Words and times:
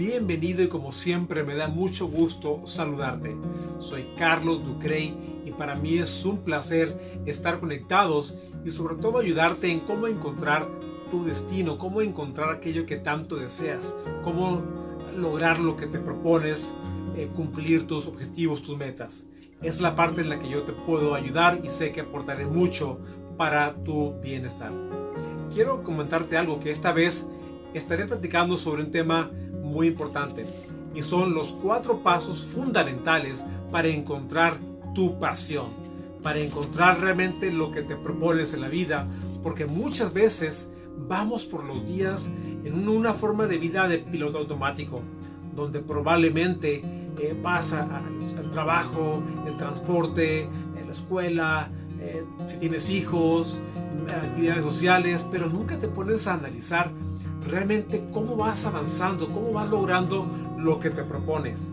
Bienvenido 0.00 0.62
y 0.62 0.68
como 0.68 0.92
siempre 0.92 1.44
me 1.44 1.54
da 1.54 1.68
mucho 1.68 2.08
gusto 2.08 2.62
saludarte. 2.64 3.36
Soy 3.80 4.06
Carlos 4.16 4.64
Ducrey 4.64 5.14
y 5.44 5.50
para 5.50 5.74
mí 5.74 5.98
es 5.98 6.24
un 6.24 6.38
placer 6.38 7.20
estar 7.26 7.60
conectados 7.60 8.34
y 8.64 8.70
sobre 8.70 8.94
todo 8.94 9.18
ayudarte 9.18 9.70
en 9.70 9.80
cómo 9.80 10.06
encontrar 10.06 10.66
tu 11.10 11.26
destino, 11.26 11.76
cómo 11.76 12.00
encontrar 12.00 12.48
aquello 12.48 12.86
que 12.86 12.96
tanto 12.96 13.36
deseas, 13.36 13.94
cómo 14.24 14.62
lograr 15.18 15.58
lo 15.58 15.76
que 15.76 15.86
te 15.86 15.98
propones, 15.98 16.72
eh, 17.14 17.28
cumplir 17.36 17.86
tus 17.86 18.06
objetivos, 18.06 18.62
tus 18.62 18.78
metas. 18.78 19.26
Es 19.60 19.82
la 19.82 19.96
parte 19.96 20.22
en 20.22 20.30
la 20.30 20.40
que 20.40 20.48
yo 20.48 20.62
te 20.62 20.72
puedo 20.72 21.14
ayudar 21.14 21.60
y 21.62 21.68
sé 21.68 21.92
que 21.92 22.00
aportaré 22.00 22.46
mucho 22.46 23.00
para 23.36 23.74
tu 23.84 24.14
bienestar. 24.22 24.72
Quiero 25.52 25.82
comentarte 25.82 26.38
algo 26.38 26.58
que 26.58 26.70
esta 26.70 26.90
vez 26.90 27.26
estaré 27.74 28.06
platicando 28.06 28.56
sobre 28.56 28.82
un 28.82 28.90
tema 28.90 29.30
muy 29.70 29.88
importante 29.88 30.46
y 30.94 31.02
son 31.02 31.34
los 31.34 31.52
cuatro 31.52 31.98
pasos 31.98 32.44
fundamentales 32.44 33.44
para 33.70 33.88
encontrar 33.88 34.58
tu 34.94 35.18
pasión, 35.18 35.66
para 36.22 36.38
encontrar 36.40 37.00
realmente 37.00 37.50
lo 37.50 37.70
que 37.70 37.82
te 37.82 37.96
propones 37.96 38.52
en 38.54 38.60
la 38.60 38.68
vida, 38.68 39.06
porque 39.42 39.66
muchas 39.66 40.12
veces 40.12 40.72
vamos 41.08 41.44
por 41.44 41.64
los 41.64 41.86
días 41.86 42.28
en 42.64 42.88
una 42.88 43.14
forma 43.14 43.46
de 43.46 43.58
vida 43.58 43.88
de 43.88 43.98
piloto 43.98 44.38
automático, 44.38 45.00
donde 45.54 45.80
probablemente 45.80 46.82
eh, 47.18 47.36
vas 47.40 47.72
al 47.72 48.50
trabajo, 48.50 49.22
el 49.46 49.56
transporte, 49.56 50.48
la 50.84 50.90
escuela, 50.90 51.70
eh, 52.00 52.24
si 52.46 52.56
tienes 52.56 52.90
hijos, 52.90 53.60
actividades 54.08 54.64
sociales, 54.64 55.26
pero 55.30 55.48
nunca 55.48 55.78
te 55.78 55.86
pones 55.86 56.26
a 56.26 56.34
analizar 56.34 56.90
realmente 57.46 58.04
cómo 58.12 58.36
vas 58.36 58.66
avanzando, 58.66 59.28
cómo 59.28 59.52
vas 59.52 59.68
logrando 59.68 60.26
lo 60.58 60.78
que 60.80 60.90
te 60.90 61.02
propones. 61.02 61.70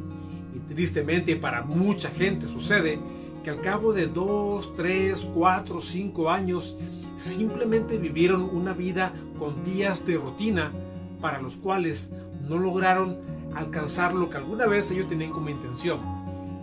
Y 0.56 0.60
tristemente 0.60 1.36
para 1.36 1.64
mucha 1.64 2.10
gente 2.10 2.48
sucede 2.48 3.00
que 3.44 3.50
al 3.50 3.62
cabo 3.62 3.94
de 3.94 4.08
2, 4.08 4.76
3, 4.76 5.30
4, 5.34 5.82
5 5.82 6.30
años 6.30 6.78
simplemente 7.18 7.98
vivieron 7.98 8.50
una 8.54 8.73
vida 8.73 9.14
con 9.38 9.64
días 9.64 10.06
de 10.06 10.18
rutina 10.18 10.72
para 11.22 11.42
los 11.42 11.56
cuales 11.56 12.10
no 12.48 12.58
lograron 12.58 13.18
alcanzar 13.56 14.14
lo 14.14 14.30
que 14.30 14.38
alguna 14.38 14.68
vez 14.68 14.92
ellos 14.92 15.08
tenían 15.08 15.32
como 15.32 15.50
intención. 15.50 16.00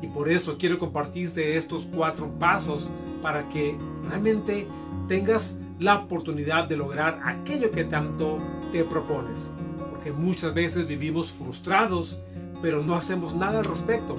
Y 0.03 0.07
por 0.09 0.29
eso 0.29 0.57
quiero 0.59 0.79
compartirte 0.79 1.57
estos 1.57 1.87
cuatro 1.87 2.31
pasos 2.39 2.91
para 3.23 3.49
que 3.49 3.77
realmente 4.09 4.67
tengas 5.09 5.55
la 5.79 5.97
oportunidad 5.97 6.69
de 6.69 6.77
lograr 6.77 7.21
aquello 7.25 7.71
que 7.71 7.85
tanto 7.85 8.39
te 8.75 8.83
propones. 8.83 9.53
Porque 9.89 10.11
muchas 10.11 10.53
veces 10.53 10.89
vivimos 10.89 11.31
frustrados, 11.31 12.19
pero 12.61 12.83
no 12.83 12.97
hacemos 12.97 13.33
nada 13.33 13.61
al 13.61 13.65
respecto. 13.65 14.17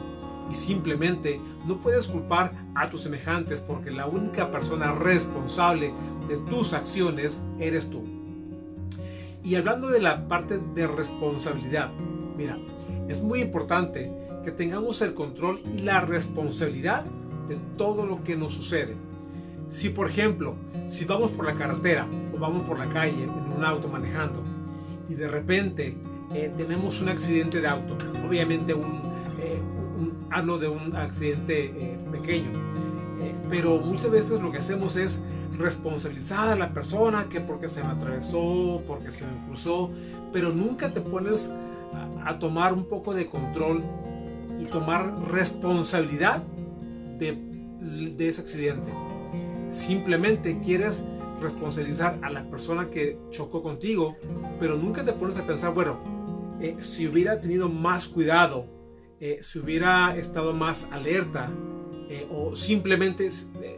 Y 0.50 0.54
simplemente 0.54 1.42
no 1.68 1.76
puedes 1.78 2.08
culpar 2.08 2.52
a 2.74 2.90
tus 2.90 3.02
semejantes 3.02 3.60
porque 3.60 3.92
la 3.92 4.06
única 4.06 4.52
persona 4.52 4.94
responsable 4.94 5.92
de 6.30 6.38
tus 6.38 6.72
acciones 6.72 7.42
eres 7.60 7.90
tú. 7.90 8.04
Y 9.44 9.56
hablando 9.56 9.90
de 9.90 10.00
la 10.00 10.26
parte 10.30 10.58
de 10.74 10.88
responsabilidad, 10.88 11.92
mira, 12.38 12.58
es 13.10 13.22
muy 13.22 13.42
importante 13.42 14.10
que 14.46 14.52
tengamos 14.52 15.02
el 15.02 15.14
control 15.14 15.60
y 15.76 15.82
la 15.82 16.00
responsabilidad 16.00 17.04
de 17.50 17.58
todo 17.76 18.06
lo 18.06 18.24
que 18.24 18.38
nos 18.38 18.54
sucede. 18.54 18.96
Si 19.68 19.90
por 19.90 20.10
ejemplo, 20.10 20.56
si 20.88 21.06
vamos 21.06 21.32
por 21.32 21.46
la 21.46 21.56
carretera 21.56 22.08
o 22.34 22.38
vamos 22.38 22.64
por 22.64 22.78
la 22.78 22.88
calle 22.88 23.24
en 23.24 23.54
un 23.56 23.64
auto 23.64 23.88
manejando 23.88 24.44
y 25.10 25.16
de 25.16 25.28
repente 25.28 25.98
eh, 26.34 26.52
tenemos 26.56 27.02
un 27.02 27.10
accidente 27.10 27.62
de 27.62 27.68
auto, 27.68 27.98
obviamente 28.28 28.74
un, 28.74 29.02
eh, 29.40 29.60
hablo 30.32 30.58
de 30.58 30.68
un 30.68 30.96
accidente 30.96 31.66
eh, 31.66 31.98
pequeño, 32.12 32.52
pero 33.50 33.80
muchas 33.80 34.12
veces 34.12 34.42
lo 34.42 34.52
que 34.52 34.58
hacemos 34.58 34.98
es 34.98 35.22
responsabilizar 35.58 36.50
a 36.50 36.56
la 36.56 36.74
persona 36.74 37.26
que 37.30 37.40
porque 37.40 37.70
se 37.70 37.82
me 37.84 37.90
atravesó, 37.90 38.84
porque 38.86 39.12
se 39.12 39.24
me 39.26 39.46
cruzó, 39.48 39.90
pero 40.34 40.52
nunca 40.52 40.92
te 40.92 41.02
pones 41.02 41.50
a, 42.24 42.38
tomar 42.40 42.74
un 42.74 42.86
poco 42.86 43.14
de 43.14 43.26
control 43.28 43.84
y 44.60 44.66
tomar 44.66 45.14
responsabilidad 45.30 46.44
de 47.18 48.28
ese 48.28 48.42
accidente 48.42 48.92
Simplemente 49.76 50.62
quieres 50.64 51.04
responsabilizar 51.42 52.18
a 52.22 52.30
la 52.30 52.50
persona 52.50 52.90
que 52.90 53.20
chocó 53.30 53.62
contigo, 53.62 54.16
pero 54.58 54.78
nunca 54.78 55.04
te 55.04 55.12
pones 55.12 55.36
a 55.36 55.46
pensar, 55.46 55.74
bueno, 55.74 55.98
eh, 56.62 56.78
si 56.80 57.08
hubiera 57.08 57.42
tenido 57.42 57.68
más 57.68 58.08
cuidado, 58.08 58.68
eh, 59.20 59.40
si 59.42 59.60
hubiera 59.60 60.16
estado 60.16 60.54
más 60.54 60.88
alerta, 60.94 61.52
eh, 62.10 62.26
o 62.32 62.56
simplemente 62.56 63.28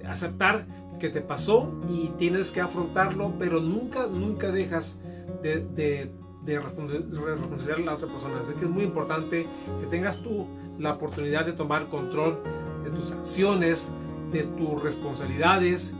aceptar 0.07 0.67
que 0.99 1.09
te 1.09 1.21
pasó 1.21 1.73
y 1.89 2.09
tienes 2.09 2.51
que 2.51 2.61
afrontarlo, 2.61 3.33
pero 3.39 3.59
nunca, 3.59 4.05
nunca 4.05 4.51
dejas 4.51 4.99
de, 5.41 5.61
de, 5.61 6.11
de 6.45 6.59
responsabilizar 6.59 7.79
a 7.79 7.79
la 7.79 7.95
otra 7.95 8.07
persona. 8.07 8.41
Así 8.43 8.53
que 8.53 8.65
es 8.65 8.71
muy 8.71 8.83
importante 8.83 9.47
que 9.81 9.87
tengas 9.87 10.21
tú 10.21 10.45
la 10.77 10.93
oportunidad 10.93 11.43
de 11.43 11.53
tomar 11.53 11.87
control 11.87 12.37
de 12.83 12.91
tus 12.91 13.11
acciones, 13.11 13.89
de 14.31 14.43
tus 14.43 14.81
responsabilidades 14.81 15.93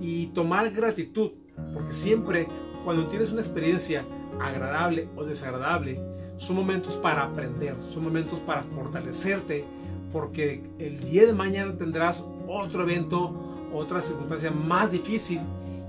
y 0.00 0.28
tomar 0.28 0.70
gratitud, 0.70 1.32
porque 1.72 1.92
siempre 1.92 2.48
cuando 2.84 3.06
tienes 3.06 3.32
una 3.32 3.40
experiencia 3.40 4.04
agradable 4.40 5.08
o 5.16 5.24
desagradable, 5.24 6.00
son 6.36 6.56
momentos 6.56 6.96
para 6.96 7.22
aprender, 7.22 7.76
son 7.80 8.04
momentos 8.04 8.40
para 8.40 8.62
fortalecerte, 8.62 9.64
porque 10.12 10.62
el 10.78 11.00
día 11.00 11.26
de 11.26 11.32
mañana 11.32 11.76
tendrás 11.76 12.24
otro 12.46 12.82
evento, 12.82 13.32
otra 13.72 14.00
circunstancia 14.00 14.50
más 14.50 14.92
difícil 14.92 15.40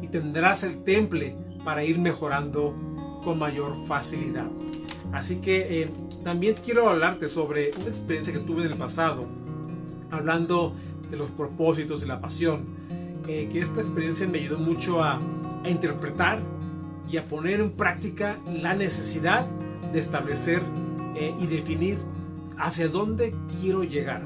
y 0.01 0.07
tendrás 0.07 0.63
el 0.63 0.83
temple 0.83 1.35
para 1.63 1.83
ir 1.83 1.99
mejorando 1.99 2.73
con 3.23 3.39
mayor 3.39 3.73
facilidad. 3.85 4.47
Así 5.11 5.37
que 5.37 5.81
eh, 5.81 5.89
también 6.23 6.55
quiero 6.63 6.89
hablarte 6.89 7.27
sobre 7.27 7.71
una 7.79 7.87
experiencia 7.87 8.33
que 8.33 8.39
tuve 8.39 8.65
en 8.65 8.71
el 8.71 8.77
pasado, 8.77 9.25
hablando 10.11 10.73
de 11.09 11.17
los 11.17 11.29
propósitos 11.31 12.03
y 12.03 12.05
la 12.05 12.19
pasión, 12.19 12.63
eh, 13.27 13.49
que 13.51 13.59
esta 13.59 13.81
experiencia 13.81 14.27
me 14.27 14.39
ayudó 14.39 14.59
mucho 14.59 15.03
a, 15.03 15.19
interpretar 15.65 16.37
y 17.09 17.17
a 17.17 17.27
poner 17.27 17.59
en 17.59 17.71
práctica 17.71 18.37
la 18.45 18.75
necesidad 18.75 19.47
de 19.91 19.99
establecer 19.99 20.61
eh, 21.15 21.33
y 21.39 21.47
definir 21.47 21.97
hacia 22.59 22.87
dónde 22.87 23.33
quiero 23.59 23.83
llegar. 23.83 24.21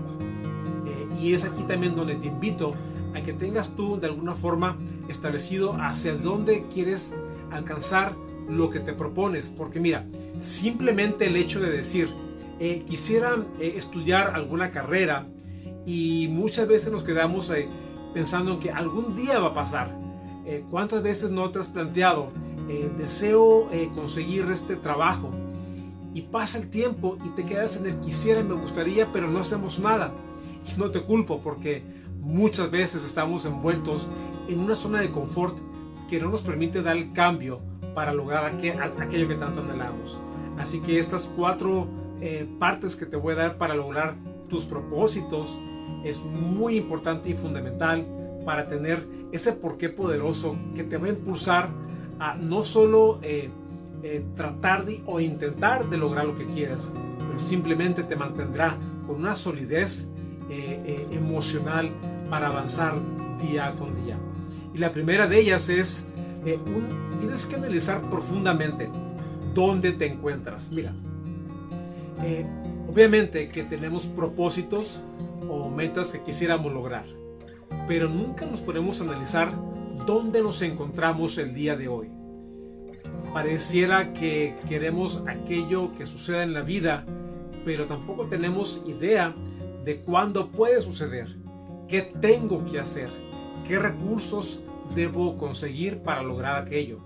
Eh, 0.86 1.08
y 1.18 1.34
es 1.34 1.46
aquí 1.46 1.64
también 1.64 1.96
donde 1.96 2.16
te 2.16 2.28
invito 2.28 2.74
a 3.16 3.22
que 3.22 3.32
tengas 3.32 3.74
tú 3.74 3.98
de 3.98 4.08
alguna 4.08 4.36
forma 4.36 4.76
establecido 5.08 5.78
hacia 5.80 6.14
dónde 6.14 6.66
quieres 6.74 7.14
alcanzar 7.52 8.14
lo 8.50 8.70
que 8.70 8.82
te 8.82 8.92
propones. 8.92 9.50
Porque 9.50 9.80
mira, 9.80 10.06
simplemente 10.42 11.28
el 11.28 11.38
hecho 11.38 11.62
de 11.62 11.72
decir, 11.72 12.10
quisiera 12.86 13.38
estudiar 13.62 14.36
alguna 14.36 14.72
carrera, 14.72 15.26
y 15.90 16.28
muchas 16.28 16.68
veces 16.68 16.92
nos 16.92 17.02
quedamos 17.02 17.50
eh, 17.50 17.68
pensando 18.14 18.54
en 18.54 18.60
que 18.60 18.70
algún 18.70 19.16
día 19.16 19.40
va 19.40 19.48
a 19.48 19.54
pasar. 19.56 19.98
Eh, 20.46 20.64
¿Cuántas 20.70 21.02
veces 21.02 21.32
no 21.32 21.50
te 21.50 21.58
has 21.58 21.68
planteado, 21.68 22.30
eh, 22.70 22.92
deseo 22.96 23.68
conseguir 23.96 24.46
este 24.52 24.76
trabajo? 24.76 25.32
Y 26.14 26.22
pasa 26.22 26.60
el 26.60 26.70
tiempo 26.70 27.18
y 27.26 27.30
te 27.30 27.44
quedas 27.44 27.76
en 27.76 27.88
el 27.88 28.00
quisiera 28.02 28.44
me 28.44 28.54
gustaría, 28.54 29.08
pero 29.12 29.32
no 29.32 29.40
hacemos 29.40 29.80
nada. 29.80 30.12
Y 30.64 30.80
no 30.80 30.92
te 30.92 31.02
culpo 31.02 31.40
porque 31.40 31.82
muchas 32.22 32.70
veces 32.70 33.04
estamos 33.04 33.48
envueltos 33.48 34.08
en 34.48 34.60
una 34.60 34.76
zona 34.76 35.02
de 35.02 35.10
confort 35.10 35.58
que 36.08 36.20
no 36.20 36.30
nos 36.30 36.44
permite 36.44 36.84
dar 36.84 36.98
el 36.98 37.14
cambio 37.14 37.62
para 37.96 38.14
lograr 38.14 38.46
aquello 38.46 39.28
que 39.28 39.36
tanto 39.36 39.62
anhelamos. 39.62 40.20
Así 40.60 40.82
que 40.82 41.00
estas 41.00 41.28
cuatro 41.36 41.88
partes 42.60 42.96
que 42.96 43.08
te 43.08 43.16
voy 43.16 43.34
a 43.34 43.38
dar 43.38 43.58
para 43.58 43.74
lograr 43.74 44.16
tus 44.50 44.66
propósitos, 44.66 45.58
es 46.04 46.24
muy 46.24 46.78
importante 46.78 47.30
y 47.30 47.34
fundamental 47.34 48.06
para 48.46 48.68
tener 48.68 49.06
ese 49.32 49.54
porqué 49.54 49.90
poderoso 49.90 50.56
que 50.76 50.84
te 50.84 50.98
va 50.98 51.08
a 51.08 51.10
impulsar 51.10 51.70
a 52.20 52.36
no 52.36 52.66
solo 52.66 53.20
eh, 53.22 53.50
eh, 54.02 54.24
tratar 54.34 54.86
de, 54.86 55.02
o 55.06 55.20
intentar 55.20 55.90
de 55.90 55.98
lograr 55.98 56.26
lo 56.26 56.38
que 56.38 56.46
quieres, 56.48 56.90
pero 57.18 57.38
simplemente 57.38 58.04
te 58.04 58.16
mantendrá 58.16 58.78
con 59.06 59.18
una 59.18 59.36
solidez 59.36 60.08
eh, 60.50 61.06
emocional 61.12 61.92
para 62.30 62.48
avanzar 62.48 62.94
día 63.42 63.76
con 63.78 63.94
día. 64.06 64.18
Y 64.74 64.78
la 64.78 64.92
primera 64.92 65.28
de 65.28 65.40
ellas 65.40 65.68
es, 65.68 66.06
eh, 66.46 66.58
tienes 67.18 67.46
que 67.46 67.56
analizar 67.56 68.10
profundamente 68.10 68.90
dónde 69.54 69.92
te 69.92 70.06
encuentras. 70.06 70.72
Mira, 70.72 70.94
obviamente 72.88 73.50
que 73.50 73.64
tenemos 73.64 74.06
propósitos 74.06 75.02
o 75.48 75.70
metas 75.70 76.12
que 76.12 76.22
quisiéramos 76.22 76.74
lograr, 76.74 77.06
pero 77.88 78.10
nunca 78.10 78.46
nos 78.46 78.62
podemos 78.62 79.02
analizar 79.02 79.52
dónde 80.06 80.42
nos 80.42 80.62
encontramos 80.62 81.38
el 81.38 81.54
día 81.54 81.76
de 81.76 81.88
hoy. 81.88 82.10
Pareciera 83.34 84.14
que 84.14 84.56
queremos 84.68 85.24
aquello 85.28 85.94
que 85.96 86.06
suceda 86.06 86.44
en 86.44 86.54
la 86.54 86.62
vida, 86.62 87.06
pero 87.64 87.86
tampoco 87.86 88.26
tenemos 88.26 88.82
idea 88.88 89.36
de 89.86 90.02
cuándo 90.02 90.50
puede 90.50 90.82
suceder, 90.82 91.38
qué 91.88 92.02
tengo 92.02 92.66
que 92.66 92.80
hacer, 92.80 93.10
qué 93.68 93.78
recursos 93.78 94.62
debo 94.96 95.38
conseguir 95.38 96.02
para 96.02 96.24
lograr 96.24 96.62
aquello. 96.62 97.00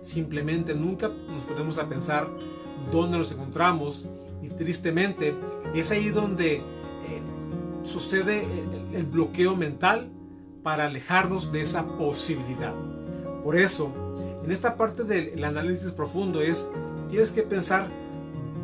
Simplemente 0.00 0.74
nunca 0.74 1.08
nos 1.08 1.42
ponemos 1.44 1.78
a 1.78 1.88
pensar 1.88 2.28
dónde 2.90 3.18
nos 3.18 3.32
encontramos 3.32 4.06
y 4.42 4.48
tristemente 4.48 5.34
es 5.74 5.90
ahí 5.90 6.10
donde 6.10 6.60
sucede 7.84 8.46
el 8.92 9.04
bloqueo 9.04 9.56
mental 9.56 10.10
para 10.62 10.86
alejarnos 10.86 11.52
de 11.52 11.62
esa 11.62 11.86
posibilidad. 11.98 12.74
Por 13.42 13.56
eso, 13.56 13.92
en 14.44 14.50
esta 14.50 14.76
parte 14.76 15.04
del 15.04 15.42
análisis 15.44 15.92
profundo 15.92 16.40
es, 16.40 16.68
tienes 17.08 17.32
que 17.32 17.42
pensar 17.42 17.88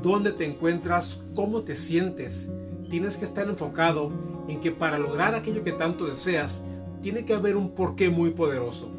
dónde 0.03 0.32
te 0.32 0.44
encuentras, 0.44 1.23
cómo 1.35 1.62
te 1.62 1.76
sientes. 1.76 2.49
Tienes 2.88 3.17
que 3.17 3.25
estar 3.25 3.49
enfocado 3.49 4.11
en 4.49 4.61
que 4.61 4.70
para 4.70 4.99
lograr 4.99 5.35
aquello 5.35 5.62
que 5.62 5.73
tanto 5.73 6.06
deseas, 6.06 6.64
tiene 7.03 7.25
que 7.25 7.35
haber 7.35 7.56
un 7.56 7.71
porqué 7.71 8.11
muy 8.11 8.31
poderoso. 8.31 8.91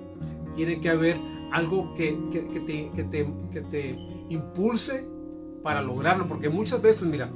Tiene 0.54 0.80
que 0.80 0.89
haber 0.89 1.18
algo 1.51 1.94
que, 1.95 2.18
que, 2.31 2.42
te, 2.42 2.92
que, 2.92 3.04
te, 3.04 3.27
que 3.51 3.62
te 3.62 3.89
impulse 4.30 5.06
para 5.63 5.81
lograrlo. 5.81 6.27
Porque 6.27 6.50
muchas 6.50 6.81
veces, 6.81 7.03
mira, 7.03 7.29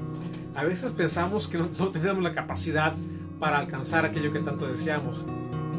a 0.55 0.63
veces 0.63 0.91
pensamos 0.91 1.47
que 1.47 1.57
no, 1.57 1.69
no 1.77 1.89
tenemos 1.89 2.23
la 2.23 2.33
capacidad 2.33 2.93
para 3.39 3.57
alcanzar 3.57 4.05
aquello 4.05 4.31
que 4.31 4.39
tanto 4.39 4.67
deseamos 4.67 5.25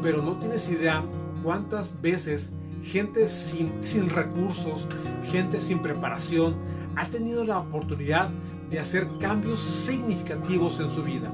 pero 0.05 0.21
no 0.21 0.33
tienes 0.33 0.69
idea 0.69 1.03
cuántas 1.43 1.99
veces 1.99 2.53
gente 2.83 3.27
sin, 3.27 3.81
sin 3.81 4.07
recursos, 4.07 4.87
gente 5.31 5.59
sin 5.59 5.79
preparación, 5.79 6.53
ha 6.95 7.07
tenido 7.07 7.43
la 7.43 7.57
oportunidad 7.57 8.29
de 8.69 8.77
hacer 8.77 9.07
cambios 9.19 9.59
significativos 9.59 10.79
en 10.79 10.91
su 10.91 11.01
vida 11.01 11.31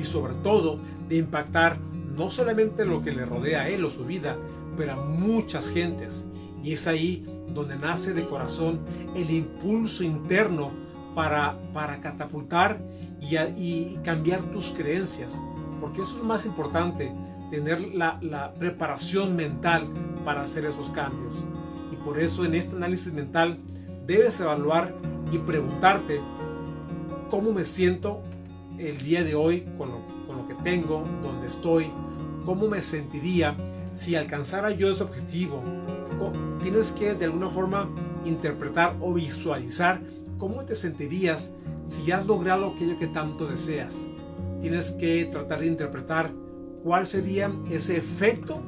y 0.00 0.02
sobre 0.02 0.34
todo 0.42 0.80
de 1.08 1.18
impactar 1.18 1.78
no 2.16 2.28
solamente 2.28 2.84
lo 2.84 3.04
que 3.04 3.12
le 3.12 3.24
rodea 3.24 3.62
a 3.62 3.68
él 3.68 3.84
o 3.84 3.90
su 3.90 4.04
vida, 4.04 4.36
pero 4.76 4.94
a 4.94 4.96
muchas 4.96 5.70
gentes. 5.70 6.24
Y 6.62 6.72
es 6.72 6.86
ahí 6.86 7.24
donde 7.54 7.76
nace 7.76 8.12
de 8.12 8.26
corazón 8.26 8.80
el 9.14 9.30
impulso 9.30 10.04
interno 10.04 10.70
para, 11.14 11.58
para 11.72 12.00
catapultar 12.00 12.80
y, 13.20 13.96
cambiar 14.04 14.42
tus 14.50 14.70
creencias. 14.70 15.42
Porque 15.80 16.02
eso 16.02 16.16
es 16.18 16.24
más 16.24 16.46
importante 16.46 17.12
tener 17.50 17.80
la, 17.94 18.52
preparación 18.58 19.34
mental 19.34 19.86
para 20.24 20.42
hacer 20.42 20.64
esos 20.64 20.90
cambios. 20.90 21.44
Y 21.92 21.96
por 21.96 22.18
eso 22.18 22.44
en 22.44 22.54
este 22.54 22.76
análisis 22.76 23.12
mental 23.12 23.58
debes 24.06 24.40
evaluar 24.40 24.94
y 25.32 25.38
preguntarte 25.38 26.20
cómo 27.30 27.52
me 27.52 27.64
siento 27.64 28.22
el 28.78 28.98
día 28.98 29.24
de 29.24 29.34
hoy 29.34 29.66
con 29.76 29.90
lo, 29.90 29.98
con 30.26 30.36
lo 30.36 30.48
que 30.48 30.54
tengo, 30.62 31.04
donde 31.22 31.46
estoy, 31.46 31.90
cómo 32.44 32.68
me 32.68 32.82
sentiría 32.82 33.56
si 33.90 34.14
alcanzara 34.14 34.70
yo 34.70 34.90
ese 34.90 35.02
objetivo. 35.02 35.62
Tienes 36.60 36.92
que 36.92 37.14
de 37.14 37.24
alguna 37.24 37.48
forma 37.48 37.88
interpretar 38.24 38.96
o 39.00 39.14
visualizar 39.14 40.00
cómo 40.38 40.64
te 40.64 40.76
sentirías 40.76 41.52
si 41.82 42.10
has 42.10 42.26
logrado 42.26 42.66
aquello 42.66 42.98
que 42.98 43.06
tanto 43.06 43.46
deseas. 43.46 44.06
Tienes 44.60 44.90
que 44.92 45.24
tratar 45.26 45.60
de 45.60 45.66
interpretar 45.66 46.30
cuál 46.82 47.06
sería 47.06 47.52
ese 47.70 47.96
efecto 47.96 48.60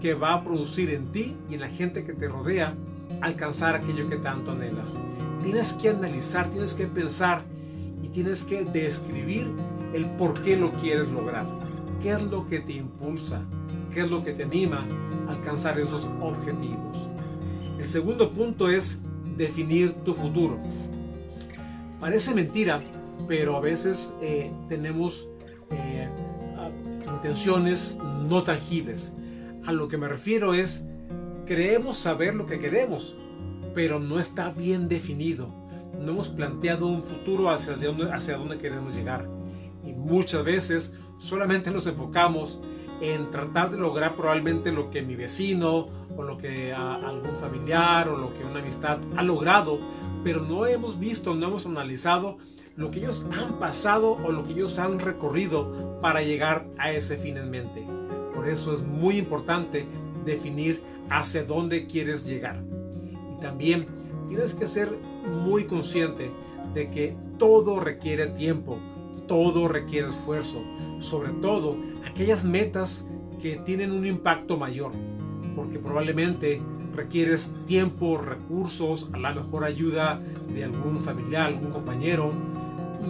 que 0.00 0.14
va 0.14 0.34
a 0.34 0.44
producir 0.44 0.90
en 0.90 1.12
ti 1.12 1.36
y 1.50 1.54
en 1.54 1.60
la 1.60 1.68
gente 1.68 2.04
que 2.04 2.12
te 2.12 2.28
rodea 2.28 2.74
alcanzar 3.20 3.74
aquello 3.74 4.08
que 4.08 4.16
tanto 4.16 4.50
anhelas. 4.50 4.94
Tienes 5.42 5.72
que 5.74 5.90
analizar, 5.90 6.50
tienes 6.50 6.74
que 6.74 6.86
pensar 6.86 7.42
y 8.02 8.08
tienes 8.08 8.44
que 8.44 8.64
describir 8.64 9.50
el 9.92 10.06
por 10.16 10.40
qué 10.42 10.56
lo 10.56 10.72
quieres 10.72 11.08
lograr. 11.08 11.46
¿Qué 12.02 12.12
es 12.12 12.22
lo 12.22 12.46
que 12.48 12.60
te 12.60 12.74
impulsa? 12.74 13.42
¿Qué 13.92 14.00
es 14.00 14.10
lo 14.10 14.24
que 14.24 14.32
te 14.32 14.42
anima 14.42 14.84
a 15.26 15.32
alcanzar 15.32 15.78
esos 15.78 16.08
objetivos? 16.20 17.08
El 17.84 17.90
segundo 17.90 18.30
punto 18.30 18.70
es 18.70 18.98
definir 19.36 19.92
tu 20.06 20.14
futuro. 20.14 20.58
Parece 22.00 22.34
mentira, 22.34 22.80
pero 23.28 23.56
a 23.56 23.60
veces 23.60 24.14
eh, 24.22 24.50
tenemos 24.70 25.28
eh, 25.70 26.08
intenciones 27.14 27.98
no 28.26 28.42
tangibles. 28.42 29.12
A 29.66 29.72
lo 29.72 29.86
que 29.86 29.98
me 29.98 30.08
refiero 30.08 30.54
es, 30.54 30.86
creemos 31.44 31.98
saber 31.98 32.34
lo 32.34 32.46
que 32.46 32.58
queremos, 32.58 33.18
pero 33.74 34.00
no 34.00 34.18
está 34.18 34.48
bien 34.48 34.88
definido. 34.88 35.54
No 36.00 36.12
hemos 36.12 36.30
planteado 36.30 36.86
un 36.86 37.04
futuro 37.04 37.50
hacia 37.50 37.76
dónde, 37.76 38.10
hacia 38.10 38.38
dónde 38.38 38.56
queremos 38.56 38.94
llegar. 38.94 39.28
Y 39.84 39.92
muchas 39.92 40.42
veces 40.42 40.94
solamente 41.18 41.70
nos 41.70 41.86
enfocamos 41.86 42.62
en 43.02 43.30
tratar 43.30 43.70
de 43.70 43.76
lograr 43.76 44.16
probablemente 44.16 44.72
lo 44.72 44.90
que 44.90 45.02
mi 45.02 45.16
vecino 45.16 45.88
o 46.16 46.22
lo 46.22 46.38
que 46.38 46.72
algún 46.72 47.36
familiar 47.36 48.08
o 48.08 48.16
lo 48.16 48.32
que 48.34 48.44
una 48.44 48.60
amistad 48.60 48.98
ha 49.16 49.22
logrado, 49.22 49.78
pero 50.22 50.40
no 50.40 50.66
hemos 50.66 50.98
visto, 50.98 51.34
no 51.34 51.46
hemos 51.46 51.66
analizado 51.66 52.38
lo 52.76 52.90
que 52.90 53.00
ellos 53.00 53.24
han 53.32 53.58
pasado 53.58 54.12
o 54.12 54.32
lo 54.32 54.44
que 54.44 54.52
ellos 54.52 54.78
han 54.78 54.98
recorrido 54.98 56.00
para 56.00 56.22
llegar 56.22 56.66
a 56.78 56.92
ese 56.92 57.16
fin 57.16 57.36
en 57.36 57.50
mente. 57.50 57.86
Por 58.34 58.48
eso 58.48 58.74
es 58.74 58.82
muy 58.82 59.16
importante 59.16 59.86
definir 60.24 60.82
hacia 61.10 61.44
dónde 61.44 61.86
quieres 61.86 62.26
llegar. 62.26 62.62
Y 63.02 63.40
también 63.40 63.86
tienes 64.28 64.54
que 64.54 64.66
ser 64.66 64.96
muy 65.44 65.64
consciente 65.64 66.30
de 66.74 66.90
que 66.90 67.16
todo 67.38 67.78
requiere 67.80 68.26
tiempo, 68.28 68.78
todo 69.28 69.68
requiere 69.68 70.08
esfuerzo, 70.08 70.62
sobre 70.98 71.30
todo 71.32 71.76
aquellas 72.06 72.44
metas 72.44 73.06
que 73.40 73.56
tienen 73.56 73.92
un 73.92 74.06
impacto 74.06 74.56
mayor, 74.56 74.92
porque 75.54 75.78
probablemente 75.78 76.60
requieres 76.94 77.54
tiempo, 77.66 78.18
recursos, 78.18 79.08
a 79.12 79.18
la 79.18 79.34
mejor 79.34 79.64
ayuda 79.64 80.20
de 80.52 80.64
algún 80.64 81.00
familiar, 81.00 81.46
algún 81.46 81.70
compañero, 81.70 82.32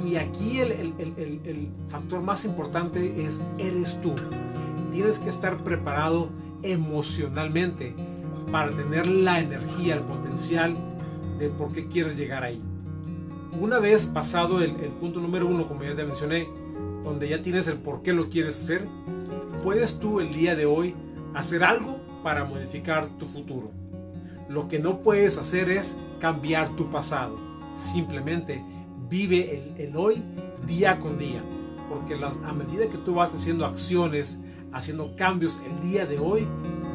y 0.05 0.17
aquí 0.17 0.61
el, 0.61 1.71
factor 1.89 2.23
más 2.23 2.45
importante 2.45 3.25
es 3.25 3.43
eres 3.59 4.01
tú. 4.01 4.15
Tienes 4.91 5.19
que 5.19 5.29
estar 5.29 5.59
preparado 5.59 6.31
emocionalmente 6.63 7.95
para 8.51 8.71
tener 8.73 9.07
la 9.07 9.41
energía, 9.41 9.95
el 9.95 10.01
potencial 10.01 10.77
de 11.39 11.49
por 11.49 11.73
qué 11.73 11.87
quieres 11.87 12.17
llegar 12.17 12.45
ahí. 12.45 12.61
Una 13.61 13.79
vez 13.79 14.07
pasado 14.07 14.61
el, 14.63 14.73
punto 14.73 15.21
número 15.21 15.47
uno, 15.47 15.69
como 15.69 15.85
ya 15.85 15.95
te 15.95 16.05
mencioné, 16.05 16.49
donde 17.03 17.29
ya 17.29 17.43
tienes 17.43 17.69
el 17.69 17.77
por 17.79 18.03
qué 18.03 18.13
lo 18.13 18.29
quieres 18.29 18.59
hacer, 18.59 18.87
puedes 19.63 19.99
tú 19.99 20.21
el 20.21 20.33
día 20.33 20.57
de 20.57 20.67
hoy 20.67 20.95
hacer 21.35 21.63
algo 21.63 22.04
para 22.25 22.45
modificar 22.45 23.07
tu 23.19 23.27
futuro. 23.27 23.71
Lo 24.49 24.67
que 24.67 24.81
no 24.81 25.01
puedes 25.01 25.39
hacer 25.39 25.71
es 25.71 25.95
cambiar 26.21 26.71
tu 26.71 26.91
pasado. 26.91 27.37
Simplemente 27.77 28.65
vive 29.09 29.73
el, 29.79 29.97
hoy 29.97 30.23
día 30.67 30.99
con 30.99 31.19
día. 31.19 31.43
Porque 31.89 32.17
las, 32.17 32.37
a 32.39 32.53
medida 32.53 32.89
que 32.89 32.99
tú 32.99 33.15
vas 33.15 33.35
haciendo 33.35 33.67
acciones, 33.67 34.39
haciendo 34.73 35.15
cambios 35.17 35.61
el 35.65 35.89
día 35.89 36.07
de 36.07 36.19
hoy, 36.19 36.49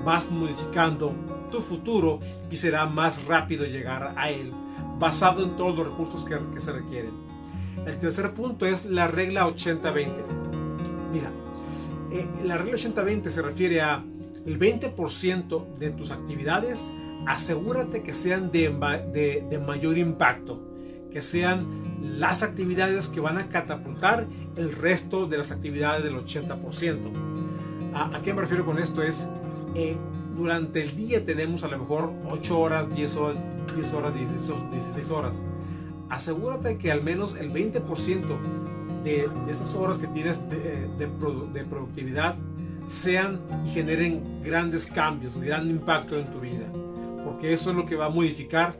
vas 0.03 0.29
modificando 0.31 1.13
tu 1.51 1.61
futuro 1.61 2.19
y 2.49 2.55
será 2.55 2.87
más 2.87 3.23
rápido 3.25 3.65
llegar 3.65 4.13
a 4.17 4.31
él, 4.31 4.51
basado 4.97 5.43
en 5.43 5.51
todos 5.51 5.77
los 5.77 5.87
recursos 5.87 6.25
que, 6.25 6.37
que 6.53 6.59
se 6.59 6.71
requieren. 6.71 7.11
El 7.85 7.97
tercer 7.99 8.33
punto 8.33 8.65
es 8.65 8.85
la 8.85 9.07
regla 9.07 9.47
80-20. 9.47 10.11
Mira, 11.11 11.31
eh, 12.11 12.27
la 12.43 12.57
regla 12.57 12.77
80-20 12.77 13.29
se 13.29 13.41
refiere 13.41 13.81
a 13.81 14.03
el 14.45 14.59
20% 14.59 15.75
de 15.77 15.89
tus 15.91 16.11
actividades, 16.11 16.91
asegúrate 17.25 18.01
que 18.01 18.13
sean 18.13 18.51
de, 18.51 18.69
de, 19.13 19.45
de 19.49 19.59
mayor 19.59 19.97
impacto 19.97 20.69
que 21.11 21.21
sean 21.21 21.65
las 22.01 22.43
actividades 22.43 23.09
que 23.09 23.19
van 23.19 23.37
a 23.37 23.49
catapultar 23.49 24.27
el 24.55 24.71
resto 24.71 25.25
de 25.25 25.37
las 25.37 25.51
actividades 25.51 26.03
del 26.03 26.15
80%. 26.15 27.11
¿A, 27.93 28.21
qué 28.21 28.33
me 28.33 28.41
refiero 28.41 28.65
con 28.65 28.79
esto? 28.79 29.01
Es, 29.01 29.27
eh, 29.75 29.97
durante 30.35 30.81
el 30.83 30.95
día 30.95 31.25
tenemos 31.25 31.63
a 31.63 31.67
lo 31.67 31.79
mejor 31.79 32.13
8 32.29 32.59
horas, 32.59 32.95
10 32.95 33.15
horas, 33.15 33.37
10 33.75 33.93
horas, 33.93 34.13
16, 34.13 35.09
horas. 35.09 35.43
Asegúrate 36.09 36.77
que 36.77 36.91
al 36.91 37.03
menos 37.03 37.35
el 37.35 37.51
20% 37.51 38.37
de, 39.03 39.29
esas 39.49 39.73
horas 39.75 39.97
que 39.97 40.07
tienes 40.07 40.39
de, 40.49 40.87
de, 40.97 41.63
productividad 41.63 42.35
sean 42.89 43.39
y 43.65 43.69
generen 43.69 44.41
grandes 44.43 44.87
cambios, 44.87 45.39
gran 45.39 45.69
impacto 45.69 46.17
en 46.17 46.25
tu 46.31 46.39
vida. 46.39 46.65
Porque 47.23 47.53
eso 47.53 47.69
es 47.69 47.75
lo 47.75 47.85
que 47.85 47.95
va 47.95 48.05
a 48.05 48.09
modificar 48.09 48.77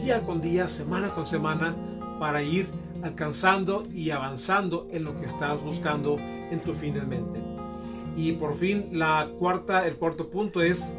día 0.00 0.22
con 0.22 0.40
día, 0.40 0.68
semana 0.68 1.10
con 1.10 1.26
semana, 1.26 1.74
para 2.20 2.42
ir 2.42 2.68
alcanzando 3.02 3.84
y 3.92 4.10
avanzando 4.10 4.88
en 4.92 5.04
lo 5.04 5.16
que 5.16 5.26
estás 5.26 5.60
buscando 5.62 6.16
en 6.18 6.60
tu 6.60 6.72
fin 6.72 6.96
en 6.96 7.08
mente. 7.08 7.40
Y 8.16 8.32
por 8.32 8.54
fin, 8.54 8.88
la 8.92 9.28
cuarta, 9.38 9.86
el 9.86 9.96
cuarto 9.96 10.28
punto 10.30 10.62
es 10.62 10.92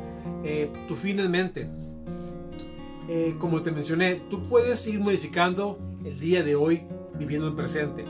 eh, 0.44 0.72
tu 0.88 0.96
fin 0.96 1.20
en 1.20 1.32
mente. 1.32 1.70
Eh, 3.08 3.36
como 3.40 3.62
te 3.62 3.72
mencioné, 3.72 4.22
tú 4.30 4.48
puedes 4.48 4.86
ir 4.88 5.00
modificando 5.00 5.80
el 6.04 6.20
día 6.20 6.44
de 6.44 6.56
hoy 6.56 6.84
viviendo 7.18 7.48
en 7.48 7.56
presente, 7.56 8.06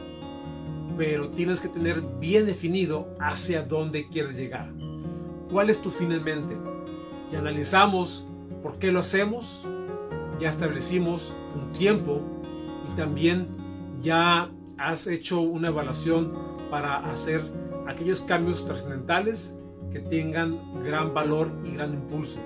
pero 0.99 1.29
tienes 1.29 1.61
que 1.61 1.69
tener 1.69 2.01
bien 2.19 2.45
definido 2.45 3.07
hacia 3.21 3.63
dónde 3.63 4.09
quieres 4.09 4.35
llegar. 4.35 4.69
¿Cuál 5.49 5.69
es 5.69 5.81
tu 5.81 5.91
fin 5.91 6.11
en 6.11 6.25
mente? 6.25 6.57
Ya 7.31 7.39
analizamos 7.39 8.27
por 8.61 8.79
qué 8.79 8.91
lo 8.91 8.99
hacemos, 8.99 9.65
ya 10.41 10.49
establecimos 10.49 11.33
un 11.55 11.71
tiempo 11.71 12.19
y 12.85 12.97
también 12.97 13.47
ya 14.01 14.51
has 14.77 15.07
hecho 15.07 15.39
una 15.39 15.69
evaluación 15.69 16.33
para 16.69 16.97
hacer 17.09 17.49
aquellos 17.87 18.19
cambios 18.19 18.65
trascendentales 18.65 19.55
que 19.93 19.99
tengan 19.99 20.83
gran 20.83 21.13
valor 21.13 21.49
y 21.63 21.71
gran 21.71 21.93
impulso. 21.93 22.41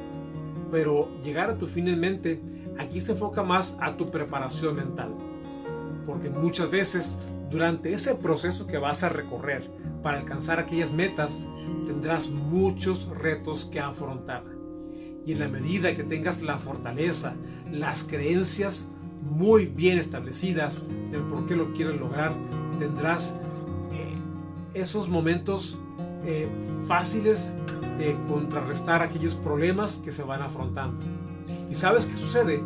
Pero 0.70 1.10
llegar 1.24 1.50
a 1.50 1.58
tu 1.58 1.66
fin 1.66 1.88
en 1.88 2.00
mente, 2.00 2.40
aquí 2.78 3.02
se 3.02 3.14
enfoca 3.14 3.42
más 3.42 3.76
a 3.82 3.98
tu 3.98 4.12
preparación 4.12 4.76
mental. 4.76 5.10
Porque 6.06 6.30
muchas 6.30 6.70
veces 6.70 7.18
durante 7.54 7.94
ese 7.94 8.16
proceso 8.16 8.66
que 8.66 8.80
vas 8.80 9.04
a 9.04 9.10
recorrer 9.10 9.70
para 10.02 10.18
alcanzar 10.18 10.58
aquellas 10.58 10.92
metas, 10.92 11.46
tendrás 11.86 12.28
muchos 12.30 13.08
retos 13.08 13.66
que 13.66 13.80
afrontar. 13.80 14.44
Y 15.24 15.34
en 15.34 15.40
la 15.40 15.48
medida 15.48 15.96
que 15.96 16.04
tengas 16.04 16.42
la 16.42 16.58
fortaleza, 16.58 17.36
las 17.72 18.04
creencias 18.04 18.88
muy 19.22 19.68
bien 19.68 20.00
establecidas 20.00 20.84
del 21.12 21.22
por 21.22 21.46
qué 21.46 21.56
lo 21.56 21.74
quieres 21.74 22.00
lograr, 22.00 22.34
tendrás 22.80 23.36
eh, 23.92 24.16
esos 24.74 25.08
momentos 25.08 25.78
eh, 26.26 26.48
fáciles 26.88 27.54
de 28.00 28.18
contrarrestar 28.28 29.04
aquellos 29.04 29.36
problemas 29.36 29.98
que 29.98 30.12
se 30.12 30.24
van 30.24 30.42
afrontando. 30.42 31.06
¿Y 31.70 31.76
sabes 31.76 32.08
qué 32.08 32.18
sucede? 32.18 32.64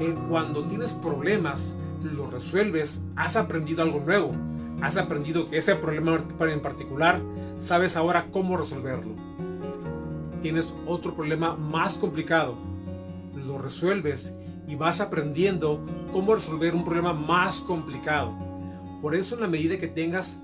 Eh, 0.00 0.14
cuando 0.28 0.64
tienes 0.64 0.92
problemas, 0.92 1.76
los 2.04 2.32
resuelves, 2.32 3.02
has 3.16 3.36
aprendido 3.36 3.82
algo 3.82 4.00
nuevo, 4.00 4.32
has 4.80 4.96
aprendido 4.96 5.48
que 5.48 5.58
ese 5.58 5.74
problema 5.76 6.18
en 6.40 6.60
particular, 6.60 7.20
sabes 7.58 7.96
ahora 7.96 8.26
cómo 8.30 8.56
resolverlo. 8.56 9.14
Tienes 10.42 10.74
otro 10.86 11.14
problema 11.14 11.56
más 11.56 11.96
complicado, 11.96 12.56
lo 13.34 13.58
resuelves 13.58 14.34
y 14.68 14.74
vas 14.76 15.00
aprendiendo 15.00 15.80
cómo 16.12 16.34
resolver 16.34 16.74
un 16.74 16.84
problema 16.84 17.12
más 17.12 17.60
complicado. 17.60 18.32
Por 19.00 19.14
eso 19.14 19.34
en 19.34 19.42
la 19.42 19.48
medida 19.48 19.78
que 19.78 19.88
tengas 19.88 20.40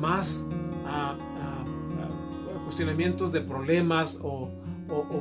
más 0.00 0.44
ah, 0.86 1.16
ah, 1.18 1.64
ah, 1.64 2.60
cuestionamientos 2.64 3.32
de 3.32 3.40
problemas 3.40 4.18
o, 4.22 4.50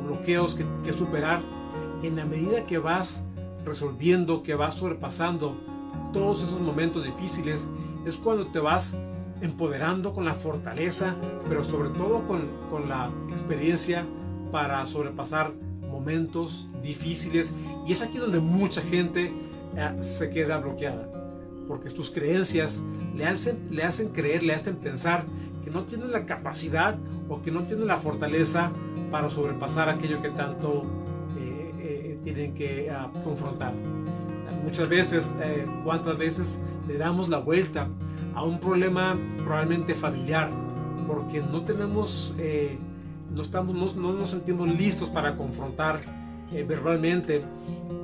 bloqueos 0.06 0.56
que, 0.56 0.66
que, 0.84 0.94
superar, 0.94 1.42
en 2.04 2.16
la 2.16 2.26
medida 2.26 2.66
que 2.66 2.78
vas 2.78 3.24
resolviendo, 3.66 4.44
que 4.44 4.56
vas 4.56 4.76
sobrepasando 4.76 5.56
todos 6.14 6.44
esos 6.44 6.62
momentos 6.62 7.04
difíciles, 7.04 7.68
es 8.06 8.16
cuando 8.16 8.46
te 8.48 8.60
vas 8.60 8.96
empoderando 9.42 10.14
con 10.14 10.24
la 10.24 10.34
fortaleza, 10.34 11.16
pero 11.50 11.64
sobre 11.64 11.90
todo 11.90 12.26
con, 12.26 12.48
con 12.70 12.88
la 12.88 13.10
experiencia 13.30 14.06
para 14.52 14.86
sobrepasar 14.86 15.52
momentos 15.82 16.70
difíciles 16.82 17.54
y 17.86 17.92
es 17.92 18.02
aquí 18.02 18.18
donde 18.18 18.40
mucha 18.40 18.82
gente 18.82 19.32
eh, 19.76 19.98
se 20.02 20.30
queda 20.30 20.58
bloqueada 20.60 21.08
porque 21.68 21.90
tus 21.90 22.10
creencias 22.10 22.82
le 23.16 23.26
hacen, 23.26 23.68
le 23.72 23.84
hacen 23.84 24.10
creer, 24.10 24.44
le 24.44 24.54
hacen 24.54 24.76
pensar 24.76 25.26
que 25.64 25.70
no 25.70 25.84
tienen 25.84 26.12
la 26.12 26.26
capacidad 26.26 26.98
o 27.30 27.42
que 27.42 27.52
no 27.52 27.64
tienen 27.64 27.88
la 27.88 27.98
fortaleza 27.98 28.72
para 29.12 29.30
sobrepasar 29.30 29.90
aquello 29.90 30.22
que 30.22 30.30
tanto 30.30 30.84
eh, 31.38 31.74
eh, 31.80 32.20
tienen 32.24 32.54
que 32.54 32.90
ah, 32.90 33.10
confrontar. 33.24 33.74
Muchas 34.64 34.88
veces, 34.88 35.34
cuántas 35.84 36.18
veces 36.18 36.60
le 36.88 36.98
damos 36.98 37.30
la 37.30 37.38
vuelta 37.38 37.90
a 38.34 38.44
un 38.44 38.60
problema 38.60 39.16
probablemente 39.44 39.94
familiar 39.94 40.50
porque 41.06 41.42
no 41.42 41.64
tenemos 41.64 42.34
no, 43.34 43.42
estamos, 43.42 43.96
no, 43.96 44.14
nos 44.14 44.30
sentimos 44.30 44.68
listos 44.68 45.10
para 45.10 45.36
confrontar 45.36 46.02
eh, 46.52 46.64
verbalmente 46.64 47.42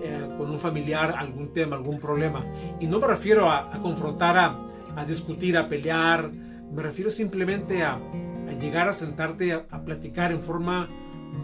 eh, 0.02 0.30
con 0.38 0.50
un 0.50 0.60
familiar 0.60 1.14
algún 1.18 1.54
tema, 1.54 1.76
algún 1.76 2.00
problema. 2.00 2.46
Y 2.80 2.88
no 2.88 3.00
me 3.00 3.08
refiero 3.08 3.50
a, 3.52 3.72
confrontar, 3.82 4.38
a, 4.96 5.06
discutir, 5.06 5.58
a 5.58 5.70
pelear, 5.70 6.32
me 6.32 6.82
refiero 6.82 7.12
simplemente 7.12 7.84
a, 7.84 8.00
llegar 8.60 8.90
a 8.90 8.94
sentarte 8.94 9.54
a, 9.54 9.86
platicar 9.86 10.32
en 10.32 10.42
forma 10.42 10.90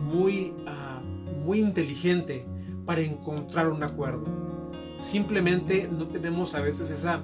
muy, 0.04 0.54
ah, 0.68 1.00
muy 1.46 1.60
inteligente 1.60 2.46
para 2.86 3.02
encontrar 3.02 3.70
un 3.70 3.84
acuerdo. 3.84 4.55
Simplemente 4.98 5.90
no 5.92 6.08
tenemos 6.08 6.56
a 6.56 6.62
veces 6.62 6.90
esa, 6.90 7.24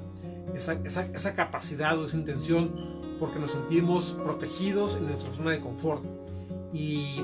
esa, 0.55 0.73
esa, 1.13 1.33
capacidad 1.33 1.97
o 1.99 2.05
esa 2.05 2.17
intención 2.17 2.71
porque 3.19 3.39
nos 3.39 3.51
sentimos 3.51 4.13
protegidos 4.23 4.95
en 4.95 5.07
nuestra 5.07 5.31
zona 5.31 5.51
de 5.51 5.59
confort 5.59 6.03
y 6.73 7.21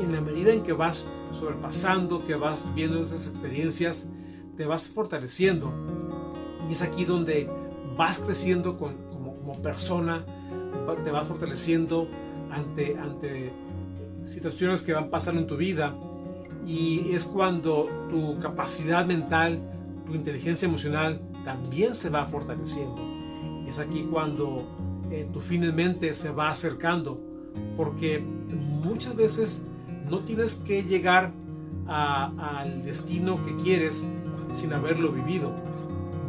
en 0.00 0.12
la 0.12 0.20
medida 0.20 0.52
en 0.52 0.62
que 0.62 0.72
vas 0.72 1.06
sobrepasando, 1.30 2.26
que 2.26 2.34
vas 2.34 2.66
viendo 2.74 3.00
esas 3.02 3.28
experiencias, 3.28 4.06
te 4.56 4.66
vas 4.66 4.88
fortaleciendo. 4.88 5.72
Y 6.68 6.72
es 6.72 6.82
aquí 6.82 7.04
donde 7.04 7.48
vas 7.96 8.18
creciendo 8.18 8.76
como, 8.76 9.36
como, 9.36 9.62
persona, 9.62 10.24
te 11.02 11.10
vas 11.10 11.26
fortaleciendo 11.26 12.08
ante, 12.50 12.96
ante 12.98 13.52
situaciones 14.22 14.82
que 14.82 14.92
van 14.92 15.10
pasando 15.10 15.40
en 15.40 15.46
tu 15.46 15.56
vida. 15.56 15.94
Y 16.66 17.12
es 17.12 17.24
cuando 17.24 17.88
tu 18.10 18.38
capacidad 18.38 19.04
mental, 19.04 19.60
tu 20.06 20.14
inteligencia 20.14 20.66
emocional 20.66 21.20
también 21.44 21.94
se 21.94 22.10
va 22.10 22.26
fortaleciendo. 22.26 22.96
Es 23.68 23.78
aquí 23.78 24.06
cuando 24.10 24.66
eh, 25.10 25.28
tu 25.32 25.40
fin 25.40 25.64
en 25.64 25.74
mente 25.74 26.14
se 26.14 26.30
va 26.30 26.48
acercando, 26.48 27.20
porque 27.76 28.20
muchas 28.20 29.16
veces 29.16 29.62
no 30.08 30.20
tienes 30.20 30.56
que 30.56 30.82
llegar 30.82 31.32
al 31.86 32.82
destino 32.82 33.42
que 33.44 33.56
quieres 33.56 34.06
sin 34.50 34.72
haberlo 34.72 35.12
vivido. 35.12 35.52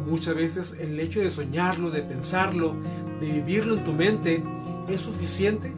Muchas 0.06 0.34
veces 0.34 0.76
el 0.78 0.98
hecho 1.00 1.20
de 1.20 1.30
soñarlo, 1.30 1.90
de 1.90 2.02
pensarlo, 2.02 2.74
de 3.20 3.32
vivirlo 3.32 3.76
en 3.76 3.84
tu 3.84 3.92
mente 3.92 4.42
es 4.88 5.00
suficiente 5.00 5.72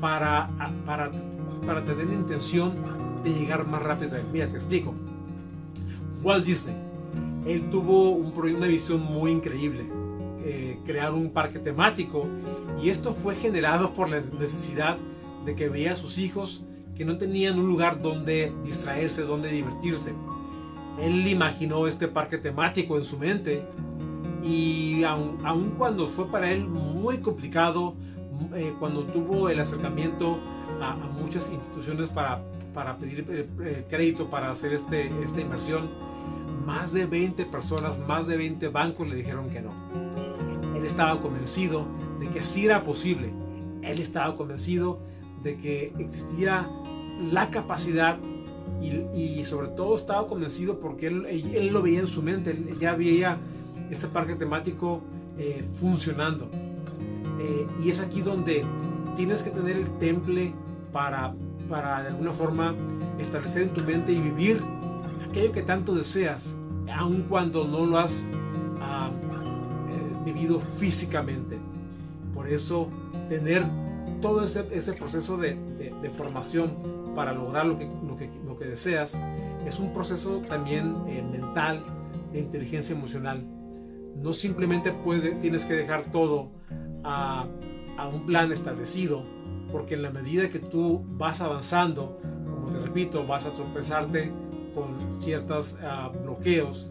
para, 0.00 0.48
para, 0.84 1.10
para 1.66 1.84
tener 1.84 2.06
la 2.06 2.14
intención 2.14 2.72
de 3.22 3.30
llegar 3.30 3.66
más 3.66 3.82
rápido. 3.82 4.16
Mira, 4.32 4.48
te 4.48 4.54
explico. 4.54 4.94
Walt 6.22 6.44
Disney, 6.44 6.74
él 7.46 7.70
tuvo 7.70 8.10
un, 8.10 8.32
una 8.36 8.66
visión 8.66 9.00
muy 9.00 9.30
increíble, 9.30 9.86
eh, 10.44 10.78
crear 10.84 11.12
un 11.12 11.30
parque 11.30 11.58
temático 11.58 12.26
y 12.82 12.90
esto 12.90 13.14
fue 13.14 13.36
generado 13.36 13.92
por 13.92 14.08
la 14.08 14.20
necesidad 14.38 14.96
de 15.44 15.54
que 15.54 15.68
veía 15.68 15.92
a 15.92 15.96
sus 15.96 16.18
hijos 16.18 16.64
que 16.96 17.04
no 17.04 17.18
tenían 17.18 17.58
un 17.58 17.68
lugar 17.68 18.02
donde 18.02 18.52
distraerse, 18.64 19.22
donde 19.22 19.50
divertirse. 19.50 20.12
Él 21.00 21.26
imaginó 21.28 21.86
este 21.86 22.08
parque 22.08 22.38
temático 22.38 22.96
en 22.96 23.04
su 23.04 23.18
mente 23.18 23.62
y 24.42 25.04
aun, 25.04 25.74
cuando 25.76 26.06
fue 26.06 26.26
para 26.28 26.50
él 26.50 26.66
muy 26.66 27.18
complicado, 27.18 27.94
eh, 28.54 28.74
cuando 28.78 29.04
tuvo 29.04 29.48
el 29.50 29.60
acercamiento 29.60 30.38
a, 30.80 30.94
muchas 30.94 31.50
instituciones 31.50 32.08
para, 32.08 32.42
pedir 32.98 33.26
eh, 33.62 33.84
crédito 33.88 34.26
para 34.26 34.50
hacer 34.50 34.72
este, 34.72 35.10
esta 35.22 35.40
inversión, 35.40 35.88
más 36.66 36.92
de 36.92 37.06
20 37.06 37.46
personas, 37.46 37.98
más 38.06 38.26
de 38.26 38.36
20 38.36 38.68
bancos 38.68 39.08
le 39.08 39.14
dijeron 39.14 39.48
que 39.48 39.62
no. 39.62 39.70
Él 40.76 40.84
estaba 40.84 41.20
convencido 41.20 41.86
de 42.18 42.28
que 42.28 42.42
sí 42.42 42.66
era 42.66 42.82
posible. 42.82 43.32
Él 43.82 44.00
estaba 44.00 44.36
convencido 44.36 44.98
de 45.44 45.56
que 45.56 45.92
existía 45.98 46.68
la 47.30 47.50
capacidad 47.50 48.18
y, 48.82 49.42
sobre 49.44 49.68
todo 49.68 49.94
estaba 49.96 50.26
convencido 50.26 50.80
porque 50.80 51.06
él, 51.06 51.24
él, 51.26 51.68
lo 51.68 51.82
veía 51.82 52.00
en 52.00 52.06
su 52.06 52.22
mente, 52.22 52.50
él 52.50 52.76
ya 52.78 52.94
veía 52.94 53.38
ese 53.90 54.08
parque 54.08 54.34
temático 54.34 55.00
eh, 55.38 55.64
funcionando. 55.74 56.50
Eh, 57.40 57.66
y 57.82 57.90
es 57.90 58.00
aquí 58.00 58.22
donde 58.22 58.64
tienes 59.14 59.42
que 59.42 59.50
tener 59.50 59.76
el 59.76 59.86
temple 59.98 60.52
para, 60.92 61.34
para 61.68 62.02
de 62.02 62.08
alguna 62.08 62.32
forma 62.32 62.74
establecer 63.18 63.62
en 63.62 63.70
tu 63.70 63.82
mente 63.82 64.12
y 64.12 64.20
vivir 64.20 64.60
aquello 65.36 65.52
que 65.52 65.62
tanto 65.62 65.94
deseas, 65.94 66.56
aun 66.90 67.24
cuando 67.28 67.66
no 67.66 67.84
lo 67.84 67.98
has 67.98 68.26
ah, 68.80 69.10
eh, 69.90 70.24
vivido 70.24 70.58
físicamente. 70.58 71.58
Por 72.32 72.48
eso 72.48 72.88
tener 73.28 73.62
todo 74.22 74.44
ese, 74.44 74.62
proceso 74.94 75.36
de, 75.36 75.58
formación 76.16 76.72
para 77.14 77.34
lograr 77.34 77.66
lo 77.66 77.76
que, 77.76 77.86
lo 78.46 78.56
que, 78.56 78.64
deseas 78.64 79.20
es 79.66 79.78
un 79.78 79.92
proceso 79.92 80.40
también 80.48 80.96
eh, 81.06 81.22
mental, 81.22 81.84
de 82.32 82.40
inteligencia 82.40 82.96
emocional. 82.96 83.44
No 84.16 84.32
simplemente 84.32 84.90
puede, 84.90 85.32
tienes 85.32 85.66
que 85.66 85.74
dejar 85.74 86.04
todo 86.12 86.50
a, 87.04 87.46
a 87.98 88.08
un 88.08 88.24
plan 88.24 88.52
establecido, 88.52 89.22
porque 89.70 89.96
en 89.96 90.02
la 90.02 90.10
medida 90.10 90.48
que 90.48 90.60
tú 90.60 91.04
vas 91.06 91.42
avanzando, 91.42 92.22
como 92.54 92.70
te 92.70 92.78
repito, 92.78 93.26
vas 93.26 93.44
a 93.44 93.52
tropezarte 93.52 94.32
con 94.76 95.18
ciertos 95.18 95.78
ah, 95.82 96.12
bloqueos 96.22 96.86